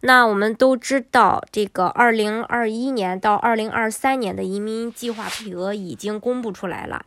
[0.00, 7.04] 那我们都知道，这个二零二一年到二零二三年的移民计划配额已经公布出来了。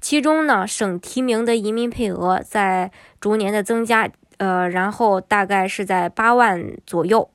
[0.00, 7.30] 其中呢，省提名的移民配额在逐年的增加，呃，然后大概是在八万左右。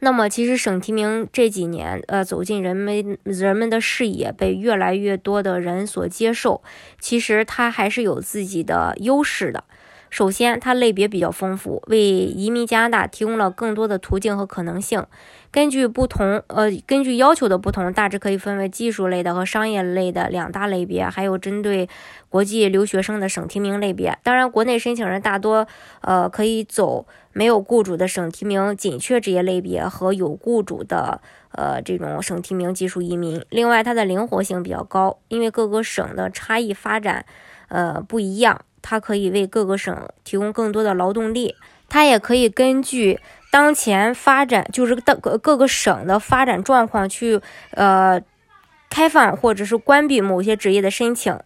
[0.00, 6.62] 那么，其实省提名这几年，呃，走进人们人们的视野，被越来越多的人所接受。
[7.00, 9.64] 其实它还是有自己的优势的。
[10.10, 15.04] 首先，它类别比较丰富，为移民加拿大提供了更多的途径和可能性。
[15.50, 21.88] 根据不同，呃，根据要求的不同，大致可以分为技术类的和商业类的两大类别，还有针对
[22.28, 24.18] 国际留学生的省提名类别。
[24.22, 25.66] 当然，国内申请人大多，
[26.02, 33.42] 呃，可以走没有雇主的省提名紧缺职业类别和有雇主的，呃，这种省提名技术移民。
[33.48, 37.24] 另外，它的灵活性比较高，因为各个省的差异发展，
[37.68, 38.60] 呃，不一样。
[38.82, 41.54] 它可以为各个省提供更多的劳动力，
[41.88, 43.20] 它也可以根据
[43.50, 48.20] 当前发展，就是各各个省的发展状况去呃
[48.90, 51.38] 开放或者是关闭某些职业的申请，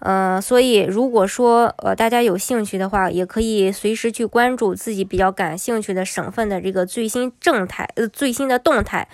[0.00, 9.08] 嗯，所以如果说呃大家有兴趣的话，也可以随时去关注自己比较感兴趣的省份的这个最新政态呃最新的动态，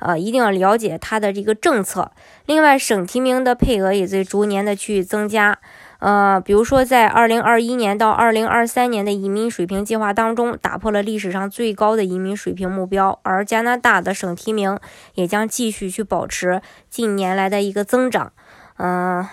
[0.00, 2.10] 呃一定要了解它的这个政策。
[2.46, 5.58] 另外，省提名的配额也在逐年的去增加。
[6.00, 14.78] 呃，比如说，在二零二一年到二零二三年的移民水平计划当中，打破了历史上最高的移民水平目标，而加拿大的省提名
[15.14, 18.32] 也将继续去保持近年来的一个增长。
[18.78, 19.26] 嗯，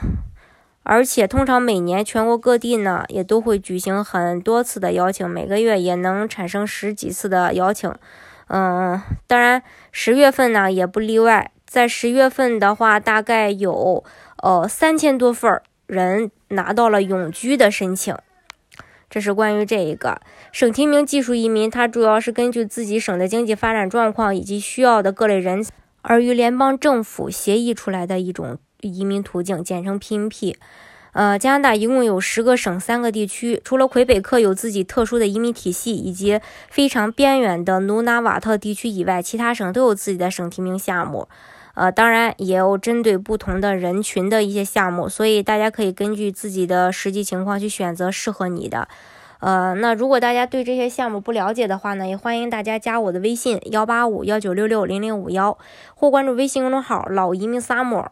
[0.83, 7.93] 而且通常每年全国各地呢也都会举行很多次的邀请，每个月也能产生十几次的邀请。
[8.47, 14.03] 嗯，当然十月份呢也不例外，在十月份的话，大概有
[14.43, 16.31] 呃三千多份人。
[16.49, 18.15] 拿到了永居的申请，
[19.09, 20.21] 这是关于这一个
[20.53, 25.65] 省提名技术移民，它主要是根据自己省的经济发展状况以及需要的各类人，
[26.03, 30.55] 而与联邦政府协议出来的一种移民途径，简称 PNP。
[31.17, 36.39] 呃，加拿大一共有十个省、三个地区，除了魁北克有自己特殊的移民体系，以及
[36.69, 41.27] 非常边远的努纳瓦特地区以外，其他省都有自己的省提名项目。
[41.73, 48.87] 呃，当然也有针对不同的人群的一些项目，所以大家可以根据自己的实际情况去选择适合你的。
[49.39, 55.57] 呃，那如果大家对这些项目不了解的话呢，也欢迎大家加我的微信幺八五幺九六六零零五幺，
[55.95, 58.11] 或关注微信公众号“老移民萨摩